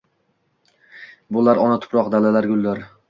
[1.37, 2.83] Bo’lar ona tuproq, dalalar, gullar.